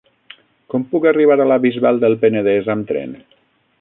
Com 0.73 0.85
puc 0.93 1.05
arribar 1.11 1.37
a 1.45 1.47
la 1.51 1.57
Bisbal 1.67 2.01
del 2.05 2.17
Penedès 2.25 2.73
amb 2.77 2.89
tren? 2.93 3.15